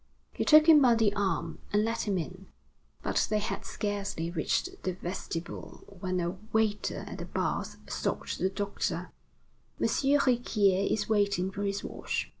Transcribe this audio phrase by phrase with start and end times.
[0.33, 2.47] He took him by the arm, and led him in.
[3.03, 8.49] But they had scarcely reached the vestibule when a waiter at the baths stopped the
[8.49, 9.11] doctor:
[9.79, 9.85] "M.
[9.87, 12.29] Riquier is waiting for his wash."